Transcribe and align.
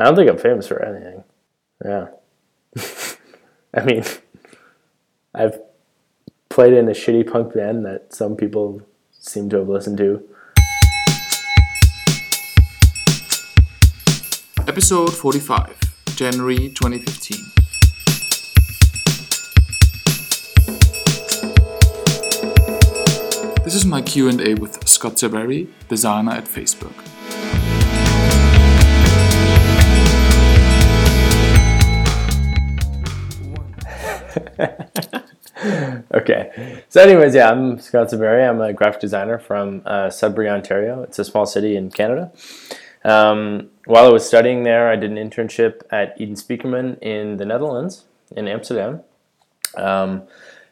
I 0.00 0.04
don't 0.04 0.16
think 0.16 0.30
I'm 0.30 0.38
famous 0.38 0.66
for 0.66 0.82
anything. 0.82 1.24
Yeah. 1.84 2.06
I 3.74 3.84
mean, 3.84 4.02
I've 5.34 5.60
played 6.48 6.72
in 6.72 6.88
a 6.88 6.92
shitty 6.92 7.30
punk 7.30 7.52
band 7.52 7.84
that 7.84 8.14
some 8.14 8.34
people 8.34 8.80
seem 9.12 9.50
to 9.50 9.58
have 9.58 9.68
listened 9.68 9.98
to. 9.98 10.26
Episode 14.66 15.14
45, 15.14 15.78
January 16.16 16.70
2015. 16.70 17.36
This 23.64 23.74
is 23.74 23.84
my 23.84 24.00
Q&A 24.00 24.54
with 24.54 24.88
Scott 24.88 25.16
Saberi, 25.16 25.68
designer 25.90 26.32
at 26.32 26.46
Facebook. 26.46 26.94
okay. 36.14 36.82
So, 36.88 37.02
anyways, 37.02 37.34
yeah, 37.34 37.50
I'm 37.50 37.78
Scott 37.78 38.08
Saberi. 38.08 38.48
I'm 38.48 38.60
a 38.60 38.72
graphic 38.72 39.00
designer 39.00 39.38
from 39.38 39.82
uh, 39.84 40.10
Sudbury, 40.10 40.48
Ontario. 40.48 41.02
It's 41.02 41.18
a 41.18 41.24
small 41.24 41.46
city 41.46 41.76
in 41.76 41.90
Canada. 41.90 42.32
Um, 43.04 43.70
while 43.86 44.06
I 44.06 44.10
was 44.10 44.26
studying 44.26 44.62
there, 44.62 44.88
I 44.88 44.96
did 44.96 45.10
an 45.10 45.16
internship 45.16 45.82
at 45.90 46.20
Eden 46.20 46.34
Spiekermann 46.34 46.98
in 47.00 47.38
the 47.38 47.44
Netherlands, 47.44 48.04
in 48.36 48.46
Amsterdam. 48.46 49.00
Um, 49.76 50.22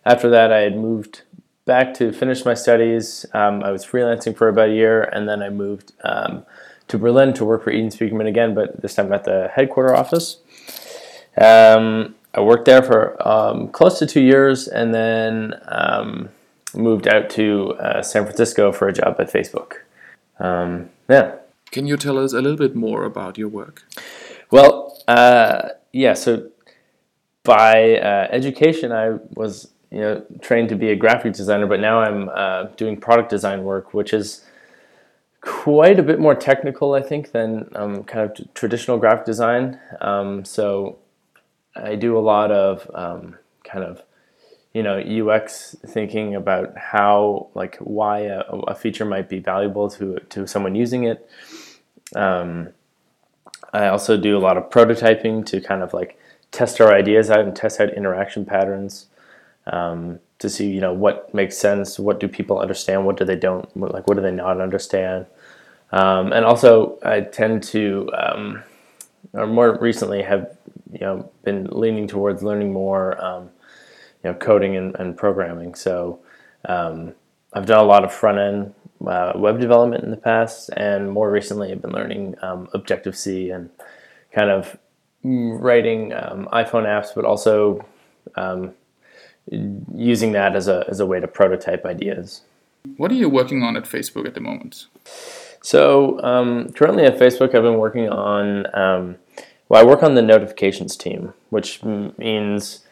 after 0.04 0.28
that, 0.30 0.52
I 0.52 0.60
had 0.60 0.76
moved 0.76 1.22
back 1.64 1.94
to 1.94 2.12
finish 2.12 2.44
my 2.44 2.54
studies. 2.54 3.26
Um, 3.34 3.62
I 3.62 3.70
was 3.70 3.84
freelancing 3.84 4.36
for 4.36 4.48
about 4.48 4.70
a 4.70 4.74
year, 4.74 5.02
and 5.02 5.28
then 5.28 5.42
I 5.42 5.50
moved 5.50 5.92
um, 6.04 6.44
to 6.88 6.98
Berlin 6.98 7.34
to 7.34 7.44
work 7.44 7.64
for 7.64 7.70
Eden 7.70 7.90
Spiekermann 7.90 8.26
again, 8.26 8.54
but 8.54 8.80
this 8.80 8.94
time 8.94 9.12
at 9.12 9.24
the 9.24 9.50
headquarter 9.54 9.94
office. 9.94 10.38
Um, 11.40 12.14
I 12.34 12.40
worked 12.40 12.66
there 12.66 12.82
for 12.82 13.16
um, 13.26 13.68
close 13.68 13.98
to 13.98 14.06
two 14.06 14.20
years, 14.20 14.68
and 14.68 14.94
then 14.94 15.54
um, 15.68 16.28
moved 16.74 17.08
out 17.08 17.30
to 17.30 17.74
uh, 17.74 18.02
San 18.02 18.24
Francisco 18.24 18.72
for 18.72 18.88
a 18.88 18.92
job 18.92 19.16
at 19.18 19.32
Facebook. 19.32 19.78
Um, 20.38 20.90
yeah. 21.08 21.36
Can 21.70 21.86
you 21.86 21.96
tell 21.96 22.18
us 22.18 22.32
a 22.32 22.40
little 22.40 22.56
bit 22.56 22.74
more 22.74 23.04
about 23.04 23.36
your 23.36 23.48
work? 23.48 23.82
Well, 24.50 25.02
uh, 25.06 25.70
yeah. 25.92 26.14
So 26.14 26.50
by 27.44 27.98
uh, 27.98 28.28
education, 28.30 28.92
I 28.92 29.18
was 29.34 29.72
you 29.90 30.00
know 30.00 30.24
trained 30.40 30.68
to 30.70 30.76
be 30.76 30.90
a 30.90 30.96
graphic 30.96 31.34
designer, 31.34 31.66
but 31.66 31.80
now 31.80 32.00
I'm 32.00 32.28
uh, 32.30 32.64
doing 32.76 32.96
product 32.96 33.30
design 33.30 33.64
work, 33.64 33.92
which 33.92 34.12
is 34.14 34.44
quite 35.40 35.98
a 35.98 36.02
bit 36.02 36.18
more 36.18 36.34
technical, 36.34 36.94
I 36.94 37.02
think, 37.02 37.32
than 37.32 37.70
um, 37.74 38.04
kind 38.04 38.30
of 38.30 38.36
t- 38.36 38.48
traditional 38.54 38.98
graphic 38.98 39.26
design. 39.26 39.78
Um, 40.00 40.44
so 40.44 40.98
I 41.82 41.94
do 41.94 42.16
a 42.16 42.20
lot 42.20 42.50
of 42.50 42.90
um, 42.94 43.36
kind 43.64 43.84
of 43.84 44.02
you 44.74 44.82
know 44.82 44.98
UX 44.98 45.76
thinking 45.86 46.34
about 46.34 46.76
how 46.76 47.48
like 47.54 47.76
why 47.76 48.20
a, 48.20 48.40
a 48.40 48.74
feature 48.74 49.04
might 49.04 49.28
be 49.28 49.38
valuable 49.38 49.88
to 49.90 50.20
to 50.30 50.46
someone 50.46 50.74
using 50.74 51.04
it. 51.04 51.28
Um, 52.14 52.70
I 53.72 53.88
also 53.88 54.16
do 54.16 54.36
a 54.36 54.40
lot 54.40 54.56
of 54.56 54.70
prototyping 54.70 55.44
to 55.46 55.60
kind 55.60 55.82
of 55.82 55.92
like 55.92 56.18
test 56.50 56.80
our 56.80 56.92
ideas 56.92 57.30
out 57.30 57.40
and 57.40 57.54
test 57.54 57.80
out 57.80 57.92
interaction 57.92 58.44
patterns 58.44 59.06
um, 59.66 60.18
to 60.38 60.48
see 60.48 60.68
you 60.70 60.80
know 60.80 60.92
what 60.92 61.32
makes 61.34 61.56
sense, 61.56 61.98
what 61.98 62.20
do 62.20 62.28
people 62.28 62.58
understand, 62.58 63.04
what 63.04 63.16
do 63.16 63.24
they 63.24 63.36
don't 63.36 63.74
like, 63.76 64.06
what 64.06 64.14
do 64.14 64.22
they 64.22 64.30
not 64.30 64.60
understand, 64.60 65.26
um, 65.92 66.32
and 66.32 66.44
also 66.44 66.98
I 67.02 67.20
tend 67.20 67.62
to 67.64 68.10
um, 68.16 68.62
or 69.32 69.46
more 69.46 69.78
recently 69.78 70.22
have 70.22 70.56
you 70.92 71.00
know 71.00 71.30
been 71.44 71.68
leaning 71.70 72.06
towards 72.06 72.42
learning 72.42 72.72
more 72.72 73.22
um, 73.22 73.50
you 74.24 74.30
know 74.30 74.34
coding 74.34 74.76
and, 74.76 74.94
and 74.96 75.16
programming. 75.16 75.74
So 75.74 76.20
um, 76.68 77.14
I've 77.52 77.66
done 77.66 77.78
a 77.78 77.86
lot 77.86 78.04
of 78.04 78.12
front 78.12 78.38
end 78.38 78.74
uh, 79.06 79.32
web 79.36 79.60
development 79.60 80.04
in 80.04 80.10
the 80.10 80.16
past, 80.16 80.70
and 80.76 81.10
more 81.10 81.30
recently 81.30 81.72
I've 81.72 81.82
been 81.82 81.92
learning 81.92 82.34
um, 82.42 82.68
Objective 82.74 83.16
C 83.16 83.50
and 83.50 83.70
kind 84.32 84.50
of 84.50 84.76
writing 85.24 86.12
um, 86.12 86.48
iPhone 86.52 86.84
apps, 86.84 87.14
but 87.14 87.24
also 87.24 87.84
um, 88.36 88.72
using 89.94 90.32
that 90.32 90.56
as 90.56 90.68
a 90.68 90.84
as 90.88 91.00
a 91.00 91.06
way 91.06 91.20
to 91.20 91.28
prototype 91.28 91.84
ideas. 91.84 92.42
What 92.96 93.10
are 93.10 93.16
you 93.16 93.28
working 93.28 93.62
on 93.62 93.76
at 93.76 93.84
Facebook 93.84 94.26
at 94.26 94.34
the 94.34 94.40
moment? 94.40 94.86
So 95.60 96.22
um, 96.22 96.72
currently 96.72 97.04
at 97.04 97.18
Facebook, 97.18 97.54
I've 97.54 97.62
been 97.62 97.78
working 97.78 98.08
on. 98.08 98.74
Um, 98.74 99.16
well, 99.68 99.82
I 99.82 99.84
work 99.86 100.02
on 100.02 100.14
the 100.14 100.22
notifications 100.22 100.96
team, 100.96 101.34
which 101.50 101.82
means 101.84 102.86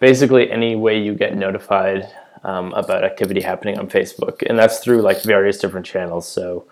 basically 0.00 0.50
any 0.50 0.74
way 0.76 0.98
you 1.00 1.14
get 1.14 1.36
notified 1.36 2.10
um, 2.44 2.72
about 2.72 3.04
activity 3.04 3.42
happening 3.42 3.78
on 3.78 3.88
Facebook, 3.88 4.42
and 4.48 4.58
that's 4.58 4.78
through 4.78 5.02
like 5.02 5.22
various 5.22 5.58
different 5.58 5.86
channels. 5.86 6.26
So 6.26 6.64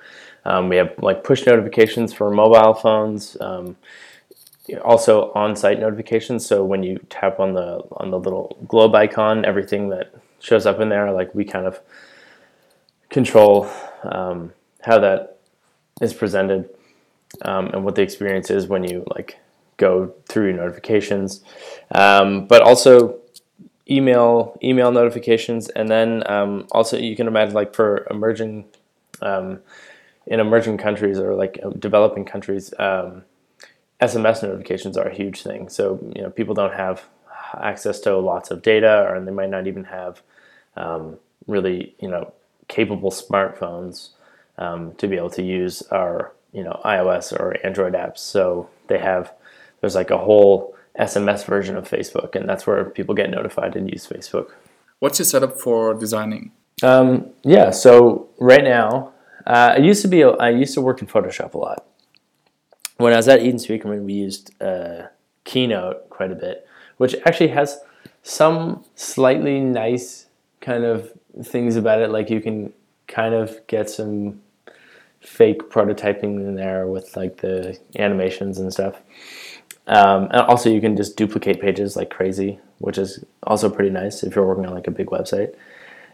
um, 0.44 0.68
we 0.68 0.76
have 0.76 0.94
like 0.98 1.22
push 1.24 1.46
notifications 1.46 2.12
for 2.12 2.30
mobile 2.30 2.74
phones, 2.74 3.36
um, 3.40 3.76
also 4.84 5.32
on-site 5.34 5.78
notifications. 5.78 6.46
So 6.46 6.64
when 6.64 6.82
you 6.82 6.98
tap 7.10 7.38
on 7.38 7.54
the 7.54 7.82
on 7.92 8.10
the 8.10 8.18
little 8.18 8.56
globe 8.66 8.94
icon, 8.94 9.44
everything 9.44 9.90
that 9.90 10.14
shows 10.40 10.64
up 10.66 10.80
in 10.80 10.88
there, 10.88 11.12
like 11.12 11.34
we 11.34 11.44
kind 11.44 11.66
of 11.66 11.80
control 13.10 13.68
um, 14.04 14.52
how 14.82 14.98
that 14.98 15.38
is 16.00 16.14
presented 16.14 16.70
um, 17.42 17.66
and 17.66 17.84
what 17.84 17.94
the 17.94 18.02
experience 18.02 18.50
is 18.50 18.66
when 18.66 18.84
you 18.84 19.04
like 19.14 19.38
go 19.80 20.14
through 20.28 20.52
notifications, 20.52 21.42
um, 21.92 22.46
but 22.46 22.60
also 22.62 23.18
email 23.90 24.56
email 24.62 24.92
notifications, 24.92 25.68
and 25.70 25.88
then 25.88 26.22
um, 26.30 26.66
also 26.70 26.96
you 26.96 27.16
can 27.16 27.26
imagine 27.26 27.54
like 27.54 27.74
for 27.74 28.06
emerging 28.10 28.66
um, 29.22 29.58
in 30.26 30.38
emerging 30.38 30.76
countries 30.76 31.18
or 31.18 31.34
like 31.34 31.58
uh, 31.64 31.70
developing 31.70 32.24
countries, 32.24 32.72
SMS 32.78 34.42
um, 34.42 34.50
notifications 34.50 34.96
are 34.96 35.08
a 35.08 35.14
huge 35.14 35.42
thing. 35.42 35.68
So 35.68 35.98
you 36.14 36.22
know 36.22 36.30
people 36.30 36.54
don't 36.54 36.74
have 36.74 37.04
access 37.54 37.98
to 38.00 38.16
lots 38.18 38.50
of 38.50 38.62
data, 38.62 39.06
or 39.08 39.18
they 39.20 39.32
might 39.32 39.50
not 39.50 39.66
even 39.66 39.84
have 39.84 40.22
um, 40.76 41.18
really 41.46 41.94
you 41.98 42.08
know 42.08 42.32
capable 42.68 43.10
smartphones 43.10 44.10
um, 44.58 44.94
to 44.96 45.08
be 45.08 45.16
able 45.16 45.30
to 45.30 45.42
use 45.42 45.82
our 45.90 46.32
you 46.52 46.62
know 46.62 46.80
iOS 46.84 47.32
or 47.32 47.56
Android 47.66 47.94
apps. 47.94 48.18
So 48.18 48.68
they 48.88 48.98
have 48.98 49.32
there's 49.80 49.94
like 49.94 50.10
a 50.10 50.18
whole 50.18 50.74
SMS 50.98 51.44
version 51.44 51.76
of 51.76 51.88
Facebook, 51.88 52.34
and 52.34 52.48
that's 52.48 52.66
where 52.66 52.84
people 52.84 53.14
get 53.14 53.30
notified 53.30 53.76
and 53.76 53.90
use 53.90 54.06
Facebook. 54.06 54.50
What's 54.98 55.18
your 55.18 55.26
setup 55.26 55.58
for 55.58 55.94
designing? 55.94 56.52
Um, 56.82 57.30
yeah, 57.42 57.70
so 57.70 58.28
right 58.38 58.64
now, 58.64 59.12
uh, 59.46 59.74
I 59.74 59.78
used 59.78 60.02
to 60.02 60.08
be 60.08 60.24
I 60.24 60.50
used 60.50 60.74
to 60.74 60.80
work 60.80 61.00
in 61.00 61.06
Photoshop 61.06 61.54
a 61.54 61.58
lot. 61.58 61.86
When 62.96 63.12
I 63.12 63.16
was 63.16 63.28
at 63.28 63.42
Eden 63.42 63.56
Spiekermann, 63.56 64.04
we 64.04 64.12
used 64.12 64.50
uh, 64.62 65.06
Keynote 65.44 66.10
quite 66.10 66.30
a 66.30 66.34
bit, 66.34 66.66
which 66.98 67.14
actually 67.24 67.48
has 67.48 67.80
some 68.22 68.84
slightly 68.94 69.60
nice 69.60 70.26
kind 70.60 70.84
of 70.84 71.12
things 71.42 71.76
about 71.76 72.02
it. 72.02 72.10
Like 72.10 72.28
you 72.28 72.40
can 72.40 72.72
kind 73.06 73.34
of 73.34 73.66
get 73.66 73.88
some 73.88 74.42
fake 75.20 75.70
prototyping 75.70 76.36
in 76.36 76.54
there 76.54 76.86
with 76.86 77.16
like 77.16 77.38
the 77.38 77.78
animations 77.98 78.58
and 78.58 78.72
stuff. 78.72 79.00
Um, 79.90 80.28
and 80.30 80.42
also, 80.42 80.70
you 80.70 80.80
can 80.80 80.96
just 80.96 81.16
duplicate 81.16 81.60
pages 81.60 81.96
like 81.96 82.10
crazy, 82.10 82.60
which 82.78 82.96
is 82.96 83.24
also 83.42 83.68
pretty 83.68 83.90
nice 83.90 84.22
if 84.22 84.36
you're 84.36 84.46
working 84.46 84.64
on 84.64 84.72
like 84.72 84.86
a 84.86 84.92
big 84.92 85.08
website. 85.08 85.54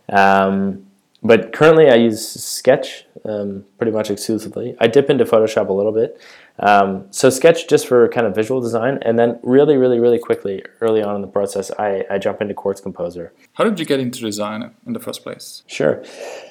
Um, 0.08 0.86
but 1.22 1.52
currently, 1.52 1.90
I 1.90 1.96
use 1.96 2.26
Sketch 2.26 3.04
um, 3.26 3.66
pretty 3.76 3.92
much 3.92 4.10
exclusively. 4.10 4.76
I 4.80 4.86
dip 4.86 5.10
into 5.10 5.26
Photoshop 5.26 5.68
a 5.68 5.72
little 5.74 5.92
bit. 5.92 6.18
Um, 6.58 7.06
so 7.10 7.28
Sketch 7.28 7.68
just 7.68 7.86
for 7.86 8.08
kind 8.08 8.26
of 8.26 8.34
visual 8.34 8.62
design, 8.62 8.98
and 9.02 9.18
then 9.18 9.38
really, 9.42 9.76
really, 9.76 10.00
really 10.00 10.18
quickly, 10.18 10.62
early 10.80 11.02
on 11.02 11.14
in 11.16 11.20
the 11.20 11.28
process, 11.28 11.70
I, 11.78 12.06
I 12.10 12.16
jump 12.16 12.40
into 12.40 12.54
Quartz 12.54 12.80
Composer. 12.80 13.34
How 13.54 13.64
did 13.64 13.78
you 13.78 13.84
get 13.84 14.00
into 14.00 14.20
design 14.20 14.70
in 14.86 14.94
the 14.94 15.00
first 15.00 15.22
place? 15.22 15.64
Sure. 15.66 16.02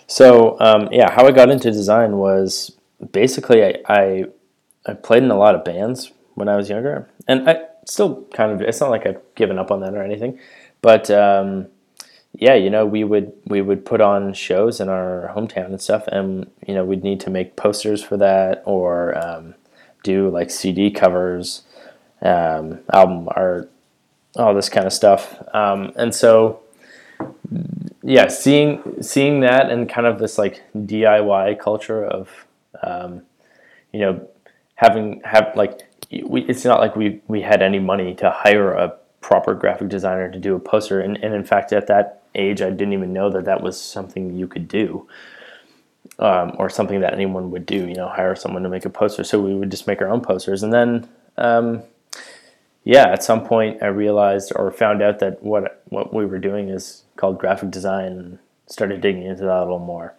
So 0.05 0.59
um, 0.59 0.89
yeah, 0.91 1.11
how 1.11 1.25
I 1.25 1.31
got 1.31 1.49
into 1.49 1.71
design 1.71 2.17
was 2.17 2.71
basically 3.11 3.63
I, 3.63 3.75
I 3.87 4.25
I 4.85 4.93
played 4.93 5.23
in 5.23 5.31
a 5.31 5.37
lot 5.37 5.55
of 5.55 5.63
bands 5.63 6.11
when 6.35 6.47
I 6.47 6.55
was 6.55 6.69
younger, 6.69 7.09
and 7.27 7.49
I 7.49 7.65
still 7.85 8.23
kind 8.33 8.51
of. 8.51 8.61
It's 8.61 8.79
not 8.79 8.89
like 8.89 9.05
I've 9.05 9.21
given 9.35 9.57
up 9.57 9.71
on 9.71 9.79
that 9.81 9.93
or 9.93 10.03
anything, 10.03 10.39
but 10.81 11.09
um, 11.09 11.67
yeah, 12.33 12.55
you 12.55 12.69
know, 12.69 12.85
we 12.85 13.03
would 13.03 13.33
we 13.45 13.61
would 13.61 13.85
put 13.85 14.01
on 14.01 14.33
shows 14.33 14.79
in 14.79 14.89
our 14.89 15.31
hometown 15.35 15.67
and 15.67 15.81
stuff, 15.81 16.07
and 16.07 16.49
you 16.67 16.73
know, 16.73 16.85
we'd 16.85 17.03
need 17.03 17.19
to 17.21 17.29
make 17.29 17.55
posters 17.55 18.03
for 18.03 18.17
that 18.17 18.61
or 18.65 19.17
um, 19.17 19.55
do 20.03 20.29
like 20.29 20.51
CD 20.51 20.91
covers, 20.91 21.63
um, 22.21 22.79
album 22.91 23.27
art, 23.31 23.71
all 24.35 24.53
this 24.53 24.69
kind 24.69 24.85
of 24.85 24.93
stuff, 24.93 25.41
um, 25.53 25.91
and 25.95 26.13
so 26.13 26.61
yeah, 28.03 28.27
seeing 28.27 29.01
seeing 29.01 29.39
that 29.41 29.69
and 29.69 29.89
kind 29.89 30.05
of 30.07 30.19
this 30.19 30.37
like 30.37 30.61
DIY 30.75 31.59
culture 31.59 32.05
of 32.05 32.45
um, 32.83 33.21
you 33.91 33.99
know 33.99 34.27
having 34.75 35.21
have 35.23 35.53
like 35.55 35.84
we, 36.11 36.41
it's 36.41 36.65
not 36.65 36.79
like 36.79 36.95
we, 36.95 37.21
we 37.27 37.41
had 37.41 37.61
any 37.61 37.79
money 37.79 38.13
to 38.15 38.29
hire 38.29 38.71
a 38.71 38.95
proper 39.21 39.53
graphic 39.53 39.89
designer 39.89 40.31
to 40.31 40.39
do 40.39 40.55
a 40.55 40.59
poster. 40.59 40.99
And, 41.01 41.17
and 41.23 41.33
in 41.33 41.43
fact, 41.43 41.73
at 41.73 41.87
that 41.87 42.21
age, 42.35 42.61
I 42.61 42.69
didn't 42.69 42.93
even 42.93 43.13
know 43.13 43.29
that 43.31 43.45
that 43.45 43.61
was 43.61 43.79
something 43.79 44.35
you 44.35 44.47
could 44.47 44.67
do 44.67 45.07
um, 46.19 46.55
or 46.57 46.69
something 46.69 47.01
that 47.01 47.13
anyone 47.13 47.51
would 47.51 47.65
do, 47.65 47.87
you 47.87 47.95
know, 47.95 48.07
hire 48.07 48.35
someone 48.35 48.63
to 48.63 48.69
make 48.69 48.85
a 48.85 48.89
poster. 48.89 49.23
So 49.23 49.39
we 49.39 49.55
would 49.55 49.71
just 49.71 49.87
make 49.87 50.01
our 50.01 50.09
own 50.09 50.21
posters. 50.21 50.63
And 50.63 50.71
then, 50.71 51.09
um, 51.37 51.81
yeah, 52.83 53.07
at 53.07 53.23
some 53.23 53.45
point 53.45 53.81
I 53.81 53.87
realized 53.87 54.53
or 54.55 54.71
found 54.71 55.01
out 55.01 55.19
that 55.19 55.41
what, 55.41 55.81
what 55.89 56.13
we 56.13 56.25
were 56.25 56.39
doing 56.39 56.69
is 56.69 57.03
called 57.15 57.39
graphic 57.39 57.71
design 57.71 58.11
and 58.11 58.39
started 58.67 59.01
digging 59.01 59.23
into 59.23 59.43
that 59.43 59.57
a 59.57 59.61
little 59.61 59.79
more. 59.79 60.13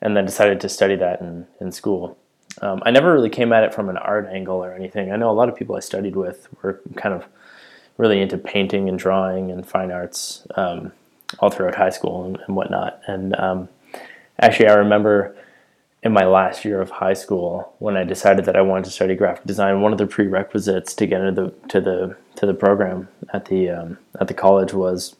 And 0.00 0.16
then 0.16 0.26
decided 0.26 0.60
to 0.62 0.68
study 0.68 0.96
that 0.96 1.20
in, 1.20 1.46
in 1.60 1.70
school. 1.70 2.18
Um, 2.60 2.82
I 2.84 2.90
never 2.90 3.12
really 3.12 3.30
came 3.30 3.52
at 3.52 3.64
it 3.64 3.74
from 3.74 3.88
an 3.88 3.96
art 3.96 4.28
angle 4.30 4.62
or 4.62 4.74
anything. 4.74 5.10
I 5.10 5.16
know 5.16 5.30
a 5.30 5.32
lot 5.32 5.48
of 5.48 5.56
people 5.56 5.74
I 5.76 5.80
studied 5.80 6.16
with 6.16 6.48
were 6.62 6.80
kind 6.96 7.14
of 7.14 7.26
really 7.98 8.20
into 8.20 8.38
painting 8.38 8.88
and 8.88 8.98
drawing 8.98 9.50
and 9.50 9.66
fine 9.66 9.90
arts 9.90 10.46
um, 10.56 10.92
all 11.38 11.50
throughout 11.50 11.74
high 11.74 11.90
school 11.90 12.24
and, 12.24 12.38
and 12.46 12.56
whatnot. 12.56 13.00
And 13.06 13.34
um, 13.36 13.68
actually, 14.38 14.68
I 14.68 14.74
remember 14.74 15.34
in 16.02 16.12
my 16.12 16.24
last 16.24 16.64
year 16.64 16.80
of 16.80 16.90
high 16.90 17.12
school 17.12 17.74
when 17.78 17.96
I 17.96 18.04
decided 18.04 18.44
that 18.46 18.56
I 18.56 18.60
wanted 18.60 18.84
to 18.84 18.90
study 18.90 19.14
graphic 19.14 19.44
design. 19.44 19.80
One 19.80 19.92
of 19.92 19.98
the 19.98 20.06
prerequisites 20.06 20.94
to 20.94 21.06
get 21.06 21.20
into 21.20 21.42
the 21.42 21.68
to 21.68 21.80
the 21.80 22.16
to 22.36 22.46
the 22.46 22.54
program 22.54 23.08
at 23.32 23.46
the 23.46 23.70
um, 23.70 23.98
at 24.20 24.28
the 24.28 24.34
college 24.34 24.72
was 24.72 25.14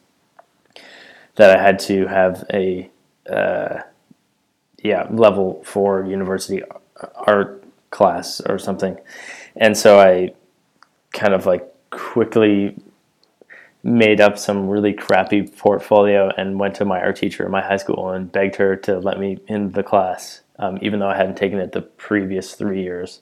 that 1.35 1.57
I 1.57 1.61
had 1.61 1.79
to 1.79 2.07
have 2.07 2.43
a 2.53 2.89
uh, 3.29 3.81
yeah 4.83 5.07
level 5.09 5.63
four 5.63 6.03
university 6.03 6.61
art 7.15 7.63
class 7.91 8.41
or 8.41 8.57
something, 8.57 8.97
and 9.55 9.77
so 9.77 9.99
I 9.99 10.33
kind 11.13 11.33
of 11.33 11.45
like 11.45 11.67
quickly 11.91 12.75
made 13.83 14.21
up 14.21 14.37
some 14.37 14.69
really 14.69 14.93
crappy 14.93 15.43
portfolio 15.43 16.31
and 16.37 16.57
went 16.57 16.75
to 16.75 16.85
my 16.85 16.99
art 17.01 17.17
teacher 17.17 17.45
in 17.45 17.51
my 17.51 17.61
high 17.61 17.77
school 17.77 18.09
and 18.09 18.31
begged 18.31 18.55
her 18.55 18.75
to 18.77 18.97
let 18.99 19.19
me 19.19 19.37
in 19.47 19.73
the 19.73 19.83
class, 19.83 20.41
um, 20.57 20.79
even 20.81 20.99
though 20.99 21.09
I 21.09 21.17
hadn't 21.17 21.35
taken 21.35 21.59
it 21.59 21.73
the 21.73 21.81
previous 21.81 22.55
three 22.55 22.81
years. 22.81 23.19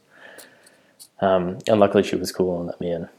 Um, 1.19 1.57
and 1.67 1.79
luckily, 1.79 2.03
she 2.03 2.15
was 2.15 2.31
cool 2.31 2.59
and 2.59 2.67
let 2.67 2.79
me 2.79 2.91
in. 2.91 3.09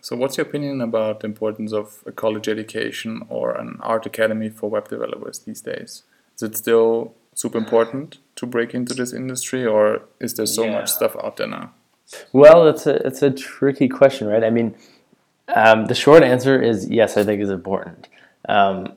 So, 0.00 0.16
what's 0.16 0.36
your 0.36 0.46
opinion 0.46 0.80
about 0.80 1.20
the 1.20 1.26
importance 1.26 1.72
of 1.72 2.02
a 2.06 2.12
college 2.12 2.48
education 2.48 3.22
or 3.28 3.52
an 3.52 3.78
art 3.80 4.06
academy 4.06 4.48
for 4.48 4.70
web 4.70 4.88
developers 4.88 5.40
these 5.40 5.60
days? 5.60 6.04
Is 6.36 6.42
it 6.42 6.56
still 6.56 7.14
super 7.38 7.56
important 7.56 8.18
to 8.34 8.46
break 8.46 8.74
into 8.74 8.94
this 8.94 9.12
industry, 9.12 9.64
or 9.64 10.02
is 10.20 10.34
there 10.34 10.46
so 10.46 10.64
yeah. 10.64 10.72
much 10.72 10.90
stuff 10.90 11.14
out 11.22 11.36
there 11.36 11.46
now? 11.46 11.72
Well, 12.32 12.66
it's 12.66 12.86
a 12.86 12.96
it's 13.06 13.22
a 13.22 13.30
tricky 13.30 13.88
question, 13.88 14.26
right? 14.26 14.42
I 14.42 14.50
mean, 14.50 14.74
um, 15.54 15.86
the 15.86 15.94
short 15.94 16.22
answer 16.24 16.60
is 16.60 16.90
yes. 16.90 17.16
I 17.16 17.22
think 17.22 17.40
is 17.40 17.50
important. 17.50 18.08
Um, 18.48 18.94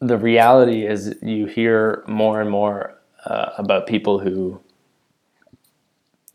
the 0.00 0.18
reality 0.18 0.86
is, 0.86 1.14
you 1.22 1.46
hear 1.46 2.04
more 2.06 2.40
and 2.40 2.50
more 2.50 2.94
uh, 3.24 3.50
about 3.56 3.86
people 3.86 4.18
who 4.18 4.60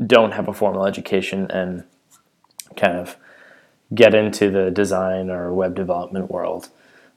don't 0.05 0.31
have 0.31 0.47
a 0.47 0.53
formal 0.53 0.85
education 0.85 1.49
and 1.51 1.83
kind 2.75 2.97
of 2.97 3.15
get 3.93 4.15
into 4.15 4.49
the 4.49 4.71
design 4.71 5.29
or 5.29 5.53
web 5.53 5.75
development 5.75 6.31
world. 6.31 6.69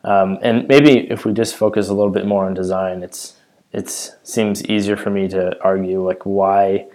Um, 0.05 0.39
and 0.43 0.69
maybe 0.69 1.11
if 1.11 1.25
we 1.25 1.33
just 1.33 1.57
focus 1.57 1.89
a 1.89 1.95
little 1.95 2.13
bit 2.13 2.27
more 2.27 2.45
on 2.45 2.55
design, 2.55 3.03
it's 3.03 3.36
it 3.73 3.89
seems 4.23 4.65
easier 4.67 4.97
for 4.97 5.11
me 5.11 5.29
to 5.29 5.61
argue 5.63 6.05
like 6.05 6.23
why 6.25 6.87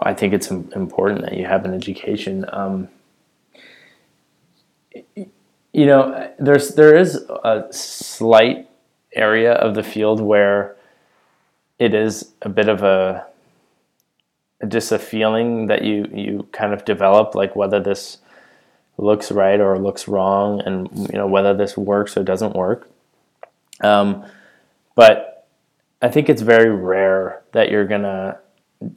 I 0.00 0.14
think 0.14 0.32
it's 0.32 0.50
important 0.50 1.22
that 1.22 1.36
you 1.36 1.46
have 1.46 1.64
an 1.64 1.74
education. 1.74 2.44
Um, 2.52 2.88
you 5.72 5.86
know, 5.86 6.32
there's 6.38 6.74
there 6.74 6.96
is 6.96 7.16
a 7.44 7.66
slight 7.70 8.68
area 9.12 9.52
of 9.52 9.74
the 9.74 9.82
field 9.82 10.20
where 10.20 10.76
it 11.78 11.94
is 11.94 12.32
a 12.42 12.48
bit 12.48 12.68
of 12.68 12.82
a 12.82 13.26
just 14.68 14.92
a 14.92 14.98
feeling 14.98 15.66
that 15.66 15.82
you 15.82 16.06
you 16.12 16.48
kind 16.52 16.72
of 16.72 16.84
develop, 16.84 17.34
like 17.34 17.56
whether 17.56 17.80
this 17.80 18.18
looks 18.98 19.32
right 19.32 19.60
or 19.60 19.78
looks 19.78 20.06
wrong, 20.06 20.60
and 20.60 20.88
you 20.92 21.18
know 21.18 21.26
whether 21.26 21.54
this 21.54 21.76
works 21.76 22.16
or 22.16 22.22
doesn't 22.22 22.54
work. 22.54 22.88
Um, 23.80 24.24
but 24.94 25.29
I 26.02 26.08
think 26.08 26.28
it's 26.28 26.42
very 26.42 26.70
rare 26.70 27.42
that 27.52 27.70
you're 27.70 27.86
gonna 27.86 28.38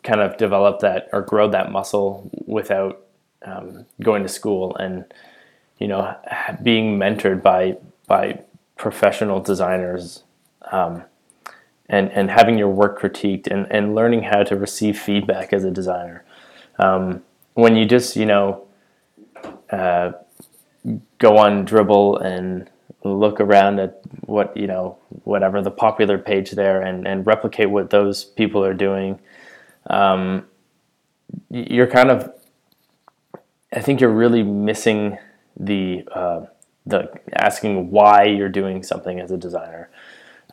kind 0.03 0.21
of 0.21 0.37
develop 0.37 0.79
that 0.79 1.09
or 1.11 1.21
grow 1.21 1.49
that 1.49 1.71
muscle 1.71 2.29
without 2.45 3.01
um, 3.43 3.85
going 4.01 4.23
to 4.23 4.29
school 4.29 4.75
and 4.77 5.03
you 5.77 5.87
know 5.87 6.15
being 6.61 6.97
mentored 6.97 7.41
by 7.41 7.77
by 8.07 8.39
professional 8.77 9.41
designers 9.41 10.23
um, 10.71 11.03
and 11.89 12.11
and 12.11 12.31
having 12.31 12.57
your 12.57 12.69
work 12.69 12.99
critiqued 12.99 13.47
and, 13.47 13.67
and 13.69 13.95
learning 13.95 14.23
how 14.23 14.43
to 14.43 14.55
receive 14.55 14.97
feedback 14.97 15.51
as 15.51 15.63
a 15.63 15.71
designer. 15.71 16.23
Um, 16.79 17.23
when 17.53 17.75
you 17.75 17.85
just 17.85 18.15
you 18.15 18.25
know 18.25 18.65
uh, 19.69 20.13
go 21.17 21.37
on 21.37 21.65
Dribbble 21.65 22.23
and 22.23 22.69
look 23.03 23.39
around 23.39 23.79
at 23.79 24.01
what 24.21 24.55
you 24.55 24.67
know 24.67 24.97
whatever 25.23 25.61
the 25.61 25.71
popular 25.71 26.17
page 26.17 26.51
there 26.51 26.81
and, 26.81 27.07
and 27.07 27.25
replicate 27.27 27.69
what 27.69 27.89
those 27.89 28.23
people 28.23 28.63
are 28.63 28.73
doing. 28.73 29.19
Um, 29.87 30.45
you're 31.49 31.87
kind 31.87 32.09
of 32.09 32.33
I 33.73 33.81
think 33.81 33.99
you're 33.99 34.11
really 34.11 34.43
missing 34.43 35.17
the 35.59 36.07
uh, 36.11 36.45
the 36.85 37.11
asking 37.33 37.91
why 37.91 38.25
you're 38.25 38.49
doing 38.49 38.83
something 38.83 39.19
as 39.19 39.31
a 39.31 39.37
designer, 39.37 39.89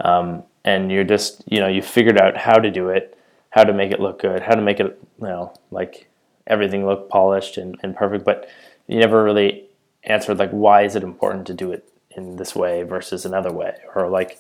um, 0.01 0.43
and 0.65 0.91
you're 0.91 1.05
just 1.05 1.43
you 1.47 1.61
know 1.61 1.69
you 1.69 1.83
figured 1.83 2.19
out 2.19 2.37
how 2.37 2.55
to 2.55 2.71
do 2.71 2.89
it, 2.89 3.17
how 3.51 3.65
to 3.65 3.73
make 3.73 3.93
it 3.93 4.01
look 4.01 4.21
good, 4.21 4.43
how 4.43 4.55
to 4.55 4.63
make 4.63 4.81
it 4.81 4.99
you 5.21 5.27
know 5.27 5.53
like 5.71 6.09
everything 6.47 6.85
look 6.85 7.09
polished 7.09 7.57
and, 7.59 7.77
and 7.83 7.95
perfect, 7.95 8.25
but 8.25 8.49
you 8.89 8.99
never 8.99 9.23
really 9.23 9.67
answered 10.05 10.39
like 10.39 10.51
why 10.51 10.83
is 10.83 10.97
it 10.97 11.03
important 11.03 11.47
to 11.47 11.55
do 11.55 11.71
it 11.71 11.90
in 12.17 12.37
this 12.37 12.55
way 12.55 12.83
versus 12.83 13.25
another 13.25 13.53
way, 13.53 13.77
or 13.95 14.09
like 14.09 14.39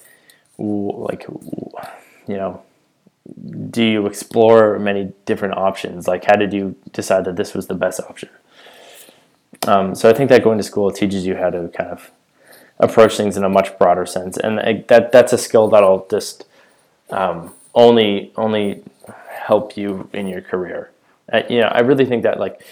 like 0.58 1.26
you 2.26 2.36
know 2.36 2.62
do 3.70 3.82
you 3.82 4.06
explore 4.06 4.78
many 4.78 5.12
different 5.24 5.56
options? 5.56 6.08
Like, 6.08 6.24
how 6.24 6.36
did 6.36 6.52
you 6.52 6.76
decide 6.92 7.24
that 7.26 7.36
this 7.36 7.54
was 7.54 7.66
the 7.66 7.74
best 7.74 8.00
option? 8.00 8.28
Um, 9.66 9.94
so 9.94 10.08
I 10.08 10.12
think 10.12 10.30
that 10.30 10.42
going 10.42 10.58
to 10.58 10.64
school 10.64 10.90
teaches 10.90 11.26
you 11.26 11.36
how 11.36 11.50
to 11.50 11.68
kind 11.68 11.90
of 11.90 12.10
approach 12.78 13.16
things 13.16 13.36
in 13.36 13.44
a 13.44 13.48
much 13.48 13.78
broader 13.78 14.06
sense, 14.06 14.36
and 14.36 14.58
that 14.88 15.12
that's 15.12 15.32
a 15.32 15.38
skill 15.38 15.68
that'll 15.68 16.06
just 16.10 16.46
um, 17.10 17.52
only 17.74 18.32
only 18.36 18.82
help 19.28 19.76
you 19.76 20.08
in 20.12 20.26
your 20.26 20.40
career. 20.40 20.90
Uh, 21.30 21.42
you 21.48 21.60
know, 21.60 21.68
I 21.68 21.80
really 21.80 22.06
think 22.06 22.22
that 22.22 22.40
like 22.40 22.64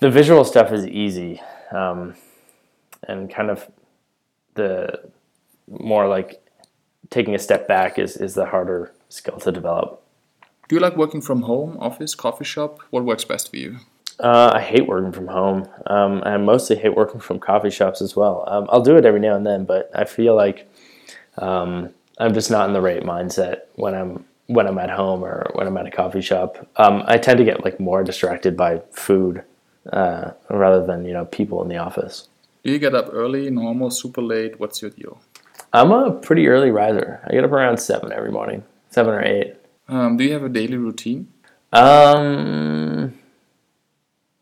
the 0.00 0.10
visual 0.10 0.44
stuff 0.44 0.72
is 0.72 0.86
easy, 0.86 1.40
um, 1.70 2.14
and 3.06 3.30
kind 3.30 3.50
of 3.50 3.68
the 4.56 5.00
more 5.68 6.08
like 6.08 6.42
taking 7.10 7.34
a 7.34 7.38
step 7.38 7.68
back 7.68 7.98
is 7.98 8.16
is 8.16 8.34
the 8.34 8.46
harder 8.46 8.92
skill 9.08 9.38
to 9.38 9.52
develop. 9.52 10.02
Do 10.68 10.74
you 10.74 10.80
like 10.80 10.96
working 10.96 11.20
from 11.20 11.42
home, 11.42 11.76
office, 11.78 12.14
coffee 12.14 12.44
shop? 12.44 12.80
What 12.90 13.04
works 13.04 13.24
best 13.24 13.50
for 13.50 13.56
you? 13.56 13.78
Uh, 14.18 14.50
I 14.54 14.60
hate 14.60 14.88
working 14.88 15.12
from 15.12 15.28
home. 15.28 15.68
Um, 15.86 16.22
I 16.24 16.36
mostly 16.38 16.76
hate 16.76 16.96
working 16.96 17.20
from 17.20 17.38
coffee 17.38 17.70
shops 17.70 18.00
as 18.00 18.16
well. 18.16 18.44
Um, 18.48 18.66
I'll 18.70 18.80
do 18.80 18.96
it 18.96 19.04
every 19.04 19.20
now 19.20 19.36
and 19.36 19.46
then, 19.46 19.64
but 19.64 19.90
I 19.94 20.04
feel 20.04 20.34
like 20.34 20.68
um, 21.38 21.90
I'm 22.18 22.32
just 22.34 22.50
not 22.50 22.66
in 22.66 22.72
the 22.72 22.80
right 22.80 23.02
mindset 23.02 23.60
when 23.74 23.94
I'm 23.94 24.24
when 24.46 24.66
I'm 24.66 24.78
at 24.78 24.90
home 24.90 25.24
or 25.24 25.50
when 25.54 25.66
I'm 25.66 25.76
at 25.76 25.86
a 25.86 25.90
coffee 25.90 26.20
shop. 26.20 26.66
Um, 26.76 27.02
I 27.06 27.18
tend 27.18 27.38
to 27.38 27.44
get 27.44 27.64
like 27.64 27.78
more 27.78 28.02
distracted 28.04 28.56
by 28.56 28.80
food 28.92 29.42
uh, 29.92 30.30
rather 30.50 30.84
than 30.84 31.04
you 31.04 31.12
know 31.12 31.26
people 31.26 31.62
in 31.62 31.68
the 31.68 31.76
office. 31.76 32.28
Do 32.66 32.72
you 32.72 32.80
get 32.80 32.96
up 32.96 33.10
early, 33.12 33.48
normal, 33.48 33.92
super 33.92 34.20
late? 34.20 34.58
What's 34.58 34.82
your 34.82 34.90
deal? 34.90 35.20
I'm 35.72 35.92
a 35.92 36.10
pretty 36.10 36.48
early 36.48 36.72
riser. 36.72 37.20
I 37.24 37.30
get 37.30 37.44
up 37.44 37.52
around 37.52 37.78
seven 37.78 38.10
every 38.10 38.32
morning 38.32 38.64
seven 38.90 39.14
or 39.14 39.22
eight. 39.22 39.54
Um, 39.86 40.16
do 40.16 40.24
you 40.24 40.32
have 40.32 40.42
a 40.42 40.48
daily 40.48 40.76
routine? 40.76 41.28
Um, 41.72 43.16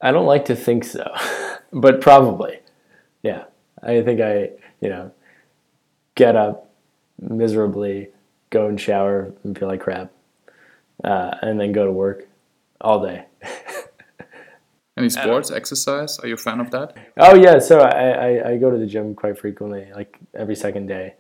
I 0.00 0.10
don't 0.10 0.24
like 0.24 0.46
to 0.46 0.56
think 0.56 0.84
so, 0.84 1.06
but 1.74 2.00
probably. 2.00 2.60
Yeah, 3.22 3.44
I 3.82 4.00
think 4.00 4.22
I, 4.22 4.52
you 4.80 4.88
know, 4.88 5.12
get 6.14 6.34
up 6.34 6.70
miserably, 7.20 8.08
go 8.48 8.68
and 8.68 8.80
shower 8.80 9.34
and 9.44 9.58
feel 9.58 9.68
like 9.68 9.80
crap, 9.80 10.10
uh, 11.04 11.34
and 11.42 11.60
then 11.60 11.72
go 11.72 11.84
to 11.84 11.92
work 11.92 12.26
all 12.80 13.04
day. 13.04 13.26
Any 14.96 15.10
sports, 15.10 15.50
exercise? 15.50 16.20
Are 16.20 16.28
you 16.28 16.34
a 16.34 16.36
fan 16.36 16.60
of 16.60 16.70
that? 16.70 16.96
Oh 17.16 17.34
yeah, 17.34 17.58
so 17.58 17.80
I, 17.80 18.10
I, 18.10 18.50
I, 18.50 18.56
go 18.58 18.70
to 18.70 18.78
the 18.78 18.86
gym 18.86 19.16
quite 19.16 19.36
frequently, 19.36 19.88
like 19.92 20.16
every 20.34 20.54
second 20.54 20.86
day, 20.86 21.14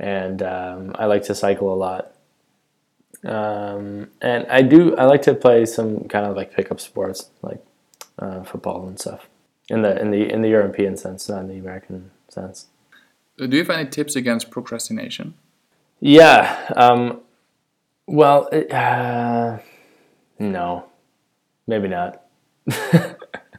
and 0.00 0.42
um, 0.42 0.92
I 0.96 1.06
like 1.06 1.22
to 1.24 1.34
cycle 1.34 1.72
a 1.72 1.76
lot. 1.76 2.14
Um, 3.24 4.10
and 4.20 4.44
I 4.48 4.62
do 4.62 4.96
I 4.96 5.04
like 5.04 5.22
to 5.22 5.34
play 5.34 5.66
some 5.66 6.08
kind 6.08 6.26
of 6.26 6.34
like 6.34 6.52
pickup 6.52 6.80
sports 6.80 7.30
like 7.42 7.64
uh, 8.18 8.42
football 8.42 8.88
and 8.88 8.98
stuff 8.98 9.28
in 9.68 9.82
the 9.82 10.00
in 10.00 10.10
the 10.10 10.32
in 10.32 10.42
the 10.42 10.48
European 10.48 10.96
sense, 10.96 11.28
not 11.28 11.42
in 11.42 11.48
the 11.48 11.58
American 11.58 12.10
sense. 12.28 12.66
Uh, 13.40 13.46
Do 13.46 13.56
you 13.56 13.62
have 13.62 13.70
any 13.70 13.88
tips 13.88 14.16
against 14.16 14.50
procrastination? 14.50 15.34
Yeah. 16.00 16.68
Um, 16.74 17.20
well, 18.08 18.48
it, 18.48 18.72
uh, 18.72 19.58
no, 20.40 20.86
maybe 21.68 21.86
not. 21.86 22.24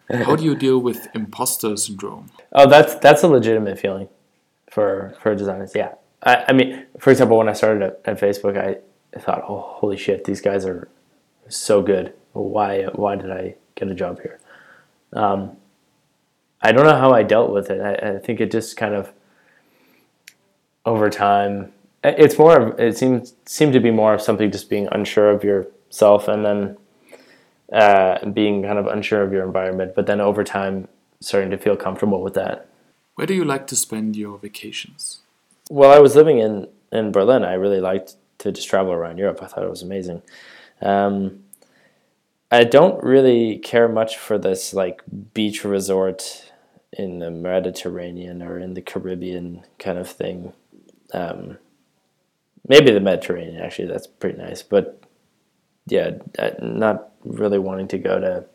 How 0.09 0.35
do 0.35 0.43
you 0.43 0.55
deal 0.55 0.79
with 0.79 1.07
imposter 1.15 1.75
syndrome? 1.77 2.29
Oh, 2.51 2.67
that's 2.67 2.95
that's 2.95 3.23
a 3.23 3.27
legitimate 3.27 3.79
feeling 3.79 4.09
for 4.69 5.15
for 5.21 5.33
designers. 5.35 5.71
Yeah, 5.75 5.93
I, 6.23 6.45
I 6.49 6.53
mean, 6.53 6.85
for 6.99 7.11
example, 7.11 7.37
when 7.37 7.49
I 7.49 7.53
started 7.53 7.83
at, 7.83 8.01
at 8.05 8.19
Facebook, 8.19 8.57
I 8.57 9.19
thought, 9.19 9.43
oh, 9.47 9.61
holy 9.61 9.97
shit, 9.97 10.25
these 10.25 10.41
guys 10.41 10.65
are 10.65 10.87
so 11.47 11.81
good. 11.81 12.13
Why 12.33 12.83
why 12.93 13.15
did 13.15 13.31
I 13.31 13.55
get 13.75 13.89
a 13.89 13.95
job 13.95 14.21
here? 14.21 14.39
Um, 15.13 15.57
I 16.61 16.71
don't 16.71 16.85
know 16.85 16.97
how 16.97 17.11
I 17.11 17.23
dealt 17.23 17.51
with 17.51 17.69
it. 17.69 17.81
I, 17.81 18.15
I 18.15 18.19
think 18.19 18.39
it 18.39 18.51
just 18.51 18.77
kind 18.77 18.93
of 18.93 19.11
over 20.85 21.09
time. 21.09 21.71
It's 22.03 22.37
more 22.37 22.59
of 22.59 22.79
it 22.79 22.97
seems 22.97 23.33
seemed 23.45 23.73
to 23.73 23.79
be 23.79 23.91
more 23.91 24.13
of 24.13 24.21
something 24.21 24.51
just 24.51 24.69
being 24.69 24.87
unsure 24.91 25.29
of 25.29 25.43
yourself 25.43 26.27
and 26.27 26.45
then 26.45 26.77
uh, 27.73 28.25
being 28.29 28.63
kind 28.63 28.79
of 28.79 28.87
unsure 28.87 29.23
of 29.23 29.33
your 29.33 29.45
environment. 29.45 29.93
But 29.95 30.05
then 30.05 30.21
over 30.21 30.43
time, 30.43 30.87
starting 31.19 31.51
to 31.51 31.57
feel 31.57 31.75
comfortable 31.75 32.21
with 32.21 32.35
that. 32.35 32.67
Where 33.15 33.27
do 33.27 33.33
you 33.33 33.43
like 33.43 33.67
to 33.67 33.75
spend 33.75 34.15
your 34.15 34.37
vacations? 34.37 35.19
Well, 35.69 35.91
I 35.91 35.99
was 35.99 36.15
living 36.15 36.39
in 36.39 36.67
in 36.93 37.11
Berlin, 37.11 37.43
I 37.43 37.53
really 37.53 37.81
liked 37.81 38.15
to 38.37 38.51
just 38.51 38.69
travel 38.69 38.93
around 38.93 39.17
Europe. 39.17 39.39
I 39.41 39.47
thought 39.47 39.63
it 39.63 39.69
was 39.69 39.81
amazing. 39.81 40.21
Um, 40.81 41.43
I 42.51 42.63
don't 42.65 43.03
really 43.03 43.57
care 43.57 43.87
much 43.87 44.17
for 44.17 44.37
this 44.37 44.75
like 44.75 45.01
beach 45.33 45.63
resort 45.63 46.51
in 46.91 47.17
the 47.17 47.31
Mediterranean 47.31 48.43
or 48.43 48.59
in 48.59 48.75
the 48.75 48.81
Caribbean 48.81 49.63
kind 49.79 49.97
of 49.97 50.07
thing. 50.07 50.53
Um, 51.13 51.57
maybe 52.67 52.91
the 52.91 52.99
Mediterranean 52.99 53.59
actually, 53.59 53.87
that's 53.87 54.05
pretty 54.05 54.37
nice. 54.37 54.61
But 54.61 55.01
yeah, 55.87 56.11
not 56.61 57.09
really 57.23 57.59
wanting 57.59 57.87
to 57.89 57.97
go 57.97 58.19
to 58.19 58.45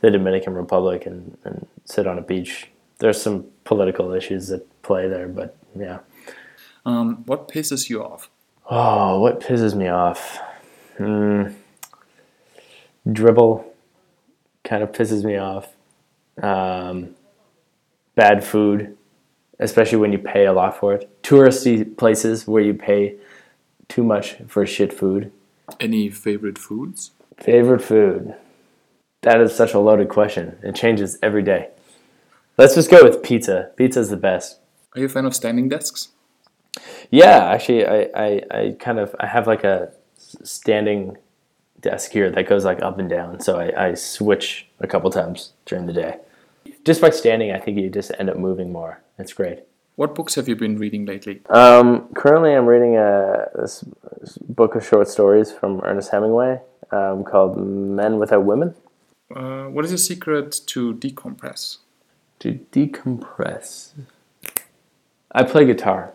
the 0.00 0.10
Dominican 0.10 0.54
Republic 0.54 1.06
and, 1.06 1.36
and 1.44 1.66
sit 1.84 2.06
on 2.06 2.18
a 2.18 2.22
beach. 2.22 2.70
There's 2.98 3.20
some 3.20 3.46
political 3.64 4.12
issues 4.12 4.48
that 4.48 4.82
play 4.82 5.08
there, 5.08 5.28
but 5.28 5.56
yeah. 5.76 5.98
Um, 6.84 7.24
what 7.26 7.48
pisses 7.48 7.88
you 7.88 8.02
off? 8.02 8.30
Oh, 8.70 9.20
what 9.20 9.40
pisses 9.40 9.74
me 9.74 9.88
off? 9.88 10.38
Hmm. 10.96 11.48
Dribbble 13.06 13.64
kind 14.64 14.82
of 14.82 14.92
pisses 14.92 15.24
me 15.24 15.36
off. 15.36 15.74
Um, 16.42 17.14
bad 18.14 18.44
food, 18.44 18.96
especially 19.58 19.98
when 19.98 20.12
you 20.12 20.18
pay 20.18 20.44
a 20.46 20.52
lot 20.52 20.78
for 20.78 20.94
it. 20.94 21.22
Touristy 21.22 21.96
places 21.96 22.46
where 22.46 22.62
you 22.62 22.74
pay 22.74 23.16
too 23.88 24.02
much 24.04 24.36
for 24.46 24.66
shit 24.66 24.92
food. 24.92 25.32
Any 25.80 26.10
favorite 26.10 26.58
foods? 26.58 27.12
Favorite 27.40 27.82
food? 27.82 28.34
That 29.22 29.40
is 29.40 29.54
such 29.54 29.74
a 29.74 29.78
loaded 29.78 30.08
question. 30.08 30.58
It 30.62 30.74
changes 30.74 31.18
every 31.22 31.42
day. 31.42 31.70
Let's 32.56 32.74
just 32.74 32.90
go 32.90 33.04
with 33.04 33.22
pizza. 33.22 33.70
Pizza's 33.76 34.10
the 34.10 34.16
best. 34.16 34.58
Are 34.94 35.00
you 35.00 35.06
a 35.06 35.08
fan 35.08 35.24
of 35.24 35.34
standing 35.34 35.68
desks? 35.68 36.08
Yeah, 37.10 37.44
actually, 37.44 37.86
I, 37.86 38.08
I, 38.14 38.42
I 38.50 38.76
kind 38.78 38.98
of 38.98 39.14
I 39.20 39.26
have 39.26 39.46
like 39.46 39.64
a 39.64 39.92
standing 40.16 41.16
desk 41.80 42.10
here 42.10 42.30
that 42.30 42.48
goes 42.48 42.64
like 42.64 42.82
up 42.82 42.98
and 42.98 43.08
down, 43.08 43.40
so 43.40 43.58
I, 43.58 43.90
I 43.90 43.94
switch 43.94 44.66
a 44.80 44.86
couple 44.86 45.10
times 45.10 45.52
during 45.66 45.86
the 45.86 45.92
day. 45.92 46.18
Just 46.84 47.00
by 47.00 47.10
standing, 47.10 47.52
I 47.52 47.58
think 47.58 47.78
you 47.78 47.88
just 47.88 48.12
end 48.18 48.30
up 48.30 48.36
moving 48.36 48.72
more. 48.72 49.02
It's 49.18 49.32
great. 49.32 49.60
What 49.96 50.14
books 50.14 50.34
have 50.34 50.48
you 50.48 50.56
been 50.56 50.78
reading 50.78 51.06
lately? 51.06 51.42
Um, 51.50 52.08
currently, 52.14 52.54
I'm 52.54 52.66
reading 52.66 52.96
a 52.96 53.48
this, 53.54 53.84
this 54.20 54.38
book 54.38 54.74
of 54.74 54.86
short 54.86 55.08
stories 55.08 55.52
from 55.52 55.80
Ernest 55.84 56.10
Hemingway 56.10 56.60
um, 56.90 57.24
called 57.24 57.56
Men 57.56 58.18
Without 58.18 58.44
Women. 58.44 58.74
Uh, 59.34 59.64
what 59.64 59.84
is 59.84 59.90
your 59.90 59.98
secret 59.98 60.60
to 60.66 60.94
decompress? 60.94 61.78
To 62.40 62.60
decompress, 62.72 63.92
I 65.32 65.42
play 65.42 65.66
guitar. 65.66 66.12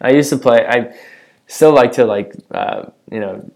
I 0.00 0.10
used 0.10 0.30
to 0.30 0.38
play. 0.38 0.66
I 0.66 0.96
still 1.46 1.72
like 1.72 1.92
to 1.92 2.04
like 2.06 2.34
uh, 2.50 2.86
you 3.10 3.20
know 3.20 3.50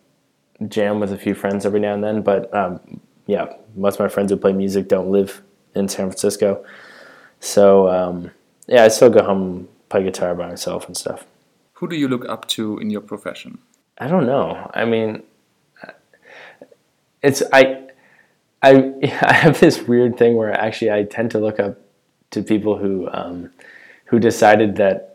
jam 0.68 1.00
with 1.00 1.12
a 1.12 1.18
few 1.18 1.34
friends 1.34 1.66
every 1.66 1.80
now 1.80 1.94
and 1.94 2.04
then. 2.04 2.22
But 2.22 2.52
um, 2.54 3.00
yeah, 3.26 3.46
most 3.74 3.94
of 3.94 4.00
my 4.00 4.08
friends 4.08 4.30
who 4.30 4.36
play 4.36 4.52
music 4.52 4.88
don't 4.88 5.10
live 5.10 5.42
in 5.74 5.88
San 5.88 6.06
Francisco. 6.06 6.64
So 7.40 7.88
um, 7.88 8.30
yeah, 8.66 8.84
I 8.84 8.88
still 8.88 9.10
go 9.10 9.22
home 9.22 9.68
play 9.88 10.04
guitar 10.04 10.34
by 10.34 10.48
myself 10.48 10.86
and 10.86 10.96
stuff. 10.96 11.24
Who 11.74 11.88
do 11.88 11.96
you 11.96 12.08
look 12.08 12.28
up 12.28 12.46
to 12.48 12.78
in 12.78 12.90
your 12.90 13.00
profession? 13.00 13.58
I 13.98 14.08
don't 14.08 14.26
know. 14.26 14.70
I 14.74 14.84
mean, 14.84 15.22
it's 17.24 17.42
I, 17.52 17.88
I, 18.62 18.92
I 19.22 19.32
have 19.32 19.58
this 19.58 19.82
weird 19.82 20.16
thing 20.16 20.36
where 20.36 20.52
actually 20.52 20.92
I 20.92 21.02
tend 21.04 21.32
to 21.32 21.38
look 21.40 21.58
up 21.58 21.80
to 22.30 22.42
people 22.42 22.78
who, 22.78 23.08
um, 23.12 23.50
who 24.06 24.18
decided 24.20 24.76
that 24.76 25.14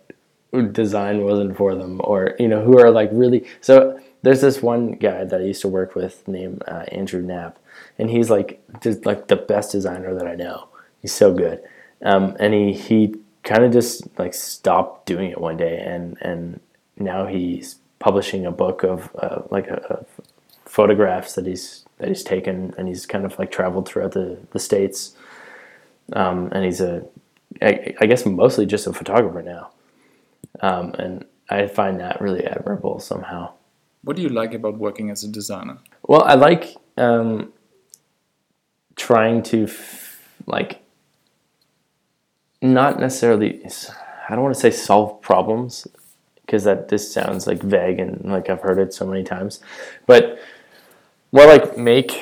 design 0.71 1.23
wasn't 1.23 1.55
for 1.55 1.75
them, 1.75 2.01
or 2.03 2.35
you 2.39 2.47
know, 2.47 2.63
who 2.63 2.79
are 2.79 2.89
like 2.89 3.09
really. 3.13 3.45
So 3.61 3.99
there's 4.23 4.41
this 4.41 4.61
one 4.61 4.93
guy 4.93 5.23
that 5.23 5.39
I 5.39 5.43
used 5.43 5.61
to 5.61 5.67
work 5.67 5.95
with 5.95 6.27
named 6.27 6.63
uh, 6.67 6.85
Andrew 6.91 7.21
Knapp, 7.21 7.59
and 7.99 8.09
he's 8.09 8.29
like 8.29 8.61
just 8.81 9.05
like 9.05 9.27
the 9.27 9.35
best 9.35 9.71
designer 9.71 10.15
that 10.15 10.27
I 10.27 10.35
know. 10.35 10.69
He's 11.01 11.13
so 11.13 11.33
good, 11.33 11.61
um, 12.01 12.35
and 12.39 12.53
he 12.53 12.73
he 12.73 13.15
kind 13.43 13.63
of 13.63 13.71
just 13.71 14.07
like 14.17 14.33
stopped 14.33 15.05
doing 15.05 15.29
it 15.29 15.39
one 15.39 15.57
day, 15.57 15.77
and 15.79 16.17
and 16.21 16.59
now 16.97 17.27
he's 17.27 17.75
publishing 17.99 18.45
a 18.45 18.51
book 18.51 18.83
of 18.83 19.15
uh, 19.19 19.43
like 19.51 19.67
a, 19.67 19.81
of 19.83 20.07
photographs 20.65 21.35
that 21.35 21.45
he's 21.45 21.85
that 21.99 22.07
he's 22.07 22.23
taken, 22.23 22.73
and 22.77 22.87
he's 22.87 23.05
kind 23.05 23.25
of 23.25 23.37
like 23.39 23.51
traveled 23.51 23.87
throughout 23.87 24.13
the 24.13 24.39
the 24.51 24.59
states, 24.59 25.15
um, 26.13 26.49
and 26.51 26.65
he's 26.65 26.81
a 26.81 27.05
I, 27.61 27.93
I 27.99 28.05
guess 28.05 28.25
mostly 28.25 28.65
just 28.65 28.87
a 28.87 28.93
photographer 28.93 29.41
now, 29.41 29.71
um, 30.61 30.93
and 30.97 31.25
I 31.49 31.67
find 31.67 31.99
that 31.99 32.21
really 32.21 32.45
admirable 32.45 32.99
somehow. 32.99 33.53
What 34.03 34.15
do 34.15 34.21
you 34.21 34.29
like 34.29 34.53
about 34.53 34.77
working 34.77 35.09
as 35.09 35.23
a 35.23 35.27
designer? 35.27 35.77
Well, 36.03 36.23
I 36.23 36.35
like 36.35 36.75
um, 36.97 37.51
trying 38.95 39.43
to 39.43 39.63
f- 39.63 40.21
like 40.45 40.81
not 42.61 42.99
necessarily. 42.99 43.61
I 44.29 44.35
don't 44.35 44.43
want 44.43 44.55
to 44.55 44.61
say 44.61 44.71
solve 44.71 45.21
problems 45.21 45.87
because 46.41 46.63
that 46.63 46.87
this 46.87 47.11
sounds 47.11 47.45
like 47.45 47.61
vague 47.61 47.99
and 47.99 48.23
like 48.25 48.49
I've 48.49 48.61
heard 48.61 48.79
it 48.79 48.93
so 48.93 49.05
many 49.05 49.23
times, 49.23 49.59
but 50.05 50.39
more 51.31 51.45
like 51.45 51.77
make 51.77 52.21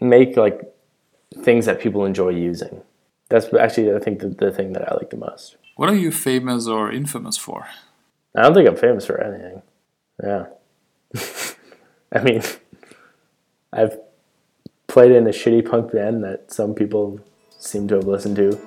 make 0.00 0.36
like 0.36 0.60
things 1.42 1.66
that 1.66 1.80
people 1.80 2.04
enjoy 2.04 2.30
using. 2.30 2.82
That's 3.28 3.52
actually 3.54 3.94
I 3.94 3.98
think 3.98 4.20
the, 4.20 4.28
the 4.28 4.50
thing 4.50 4.72
that 4.74 4.90
I 4.90 4.94
like 4.94 5.10
the 5.10 5.16
most. 5.16 5.56
What 5.76 5.88
are 5.88 5.96
you 5.96 6.12
famous 6.12 6.66
or 6.66 6.92
infamous 6.92 7.36
for? 7.36 7.66
I 8.36 8.42
don't 8.42 8.54
think 8.54 8.68
I'm 8.68 8.76
famous 8.76 9.06
for 9.06 9.20
anything. 9.20 9.62
Yeah. 10.22 10.46
I 12.12 12.22
mean, 12.22 12.42
I've 13.72 13.98
played 14.86 15.12
in 15.12 15.26
a 15.26 15.30
shitty 15.30 15.68
punk 15.68 15.92
band 15.92 16.22
that 16.24 16.52
some 16.52 16.74
people 16.74 17.20
seem 17.58 17.88
to 17.88 17.96
have 17.96 18.06
listened 18.06 18.36
to. 18.36 18.58